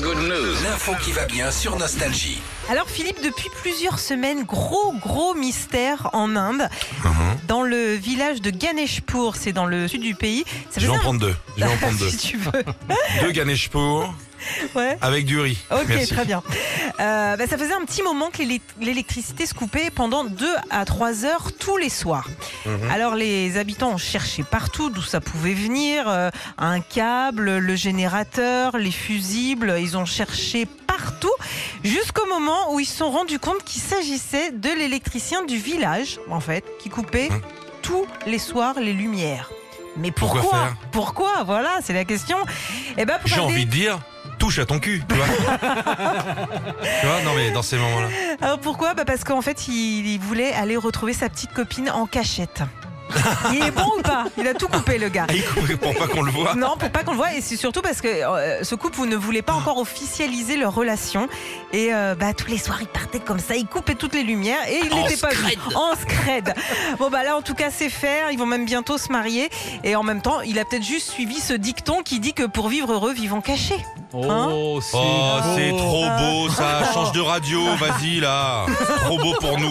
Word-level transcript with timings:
good 0.00 0.18
news. 0.18 0.54
L'info 0.62 0.92
qui 1.02 1.12
va 1.12 1.26
bien 1.26 1.50
sur 1.50 1.76
Nostalgie. 1.76 2.40
Alors 2.70 2.88
Philippe, 2.88 3.22
depuis 3.22 3.48
plusieurs 3.60 3.98
semaines, 3.98 4.44
gros 4.44 4.92
gros 4.92 5.34
mystère 5.34 6.08
en 6.12 6.36
Inde, 6.36 6.68
dans 7.48 7.62
le 7.62 7.94
village 7.94 8.40
de 8.40 8.50
Ganeshpur, 8.50 9.36
c'est 9.36 9.52
dans 9.52 9.66
le 9.66 9.88
sud 9.88 10.00
du 10.02 10.14
pays. 10.14 10.44
Ça 10.70 10.80
Je 10.80 10.86
vais 10.86 10.92
en 10.92 10.98
prendre 10.98 11.20
deux. 11.20 11.34
Je 11.56 11.64
vais 11.64 11.70
en 11.70 11.76
prendre 11.80 11.98
deux. 11.98 12.10
si 12.10 12.16
tu 12.18 12.36
veux. 12.36 12.50
Deux 13.22 13.30
Ganeshpur 13.32 14.12
Ouais. 14.74 14.96
avec 15.02 15.26
du 15.26 15.38
riz. 15.38 15.58
Ok, 15.70 15.84
Merci. 15.88 16.14
très 16.14 16.24
bien. 16.24 16.42
Euh, 16.98 17.36
bah, 17.36 17.46
ça 17.46 17.58
faisait 17.58 17.74
un 17.74 17.84
petit 17.84 18.02
moment 18.02 18.30
que 18.30 18.38
l'élec- 18.38 18.62
l'électricité 18.80 19.44
se 19.44 19.52
coupait 19.52 19.90
pendant 19.94 20.24
2 20.24 20.46
à 20.70 20.86
3 20.86 21.26
heures 21.26 21.50
tous 21.58 21.76
les 21.76 21.90
soirs. 21.90 22.26
Mhm. 22.64 22.90
Alors 22.90 23.16
les 23.16 23.58
habitants 23.58 23.90
ont 23.92 23.98
cherché 23.98 24.42
partout 24.42 24.88
d'où 24.88 25.02
ça 25.02 25.20
pouvait 25.20 25.52
venir, 25.52 26.04
euh, 26.08 26.30
un 26.56 26.80
câble, 26.80 27.58
le 27.58 27.76
générateur, 27.76 28.78
les 28.78 28.90
fusibles, 28.92 29.76
ils 29.78 29.98
ont 29.98 30.06
cherché 30.06 30.66
partout 31.00 31.32
jusqu'au 31.84 32.26
moment 32.26 32.72
où 32.72 32.80
ils 32.80 32.84
se 32.86 32.96
sont 32.98 33.10
rendus 33.10 33.38
compte 33.38 33.62
qu'il 33.64 33.80
s'agissait 33.82 34.52
de 34.52 34.68
l'électricien 34.70 35.44
du 35.44 35.56
village, 35.56 36.18
en 36.30 36.40
fait, 36.40 36.64
qui 36.78 36.88
coupait 36.90 37.28
Mhm. 37.30 37.40
tous 37.82 38.06
les 38.26 38.38
soirs 38.38 38.74
les 38.78 38.92
lumières. 38.92 39.50
Mais 39.96 40.10
Pourquoi 40.12 40.40
pourquoi 40.42 40.58
faire 40.58 40.76
Pourquoi 40.92 41.42
Voilà, 41.44 41.78
c'est 41.82 41.92
la 41.92 42.04
question. 42.04 42.36
Eh 42.96 43.04
ben, 43.04 43.18
J'ai 43.24 43.40
envie 43.40 43.66
de 43.66 43.70
dire, 43.70 43.98
touche 44.38 44.58
à 44.60 44.66
ton 44.66 44.78
cul. 44.78 45.02
Tu 45.08 45.14
vois, 45.14 45.26
Tu 47.00 47.06
vois 47.06 47.22
Non 47.24 47.34
mais 47.34 47.50
dans 47.50 47.62
ces 47.62 47.76
moments-là. 47.76 48.08
Alors 48.40 48.58
pourquoi? 48.60 48.94
Bah 48.94 49.04
Parce 49.04 49.24
qu'en 49.24 49.42
fait, 49.42 49.66
il, 49.68 50.06
il 50.06 50.20
voulait 50.20 50.52
aller 50.52 50.76
retrouver 50.76 51.12
sa 51.12 51.28
petite 51.28 51.52
copine 51.52 51.90
en 51.90 52.06
cachette. 52.06 52.62
Il 53.52 53.62
est 53.62 53.70
bon 53.70 53.86
ou 53.98 54.02
pas? 54.02 54.24
Il 54.38 54.46
a 54.46 54.54
tout 54.54 54.68
coupé, 54.68 54.98
le 54.98 55.08
gars. 55.08 55.26
Ah, 55.28 55.32
il 55.34 55.44
coupe 55.44 55.76
pour 55.76 55.94
pas 55.94 56.06
qu'on 56.06 56.22
le 56.22 56.30
voit. 56.32 56.54
Non, 56.54 56.76
pour 56.78 56.90
pas 56.90 57.02
qu'on 57.02 57.12
le 57.12 57.16
voit, 57.16 57.34
et 57.34 57.40
c'est 57.40 57.56
surtout 57.56 57.82
parce 57.82 58.00
que 58.00 58.08
euh, 58.08 58.62
ce 58.64 58.74
couple 58.74 59.00
ne 59.06 59.16
voulait 59.16 59.42
pas 59.42 59.52
encore 59.54 59.78
officialiser 59.78 60.56
leur 60.56 60.74
relation. 60.74 61.28
Et 61.72 61.92
euh, 61.92 62.14
bah, 62.14 62.32
tous 62.34 62.48
les 62.48 62.58
soirs, 62.58 62.78
ils 62.80 62.86
partaient 62.88 63.20
comme 63.20 63.38
ça, 63.38 63.56
ils 63.56 63.66
coupaient 63.66 63.94
toutes 63.94 64.14
les 64.14 64.22
lumières 64.22 64.60
et 64.68 64.80
ils 64.84 64.92
En 64.92 65.02
n'étaient 65.02 65.16
pas 65.16 65.30
vus. 65.30 65.56
En 65.74 65.94
scred. 65.96 66.54
Bon, 66.98 67.10
bah 67.10 67.22
là, 67.24 67.36
en 67.36 67.42
tout 67.42 67.54
cas, 67.54 67.70
c'est 67.70 67.88
faire. 67.90 68.30
Ils 68.30 68.38
vont 68.38 68.46
même 68.46 68.64
bientôt 68.64 68.98
se 68.98 69.10
marier. 69.12 69.48
Et 69.84 69.96
en 69.96 70.02
même 70.02 70.22
temps, 70.22 70.40
il 70.42 70.58
a 70.58 70.64
peut-être 70.64 70.84
juste 70.84 71.10
suivi 71.10 71.40
ce 71.40 71.52
dicton 71.52 72.02
qui 72.04 72.20
dit 72.20 72.32
que 72.32 72.44
pour 72.44 72.68
vivre 72.68 72.92
heureux, 72.92 73.12
vivons 73.12 73.40
cachés. 73.40 73.84
Oh, 74.12 74.80
c'est 74.82 74.96
Oh, 74.96 75.38
c'est 75.56 75.70
beau. 75.70 75.76
trop 75.78 76.04
beau 76.18 76.48
ça. 76.50 76.82
Change 76.92 77.12
de 77.12 77.20
radio, 77.20 77.60
vas-y 77.76 78.20
là. 78.20 78.66
Trop 79.04 79.18
beau 79.18 79.34
pour 79.40 79.58
nous. 79.58 79.70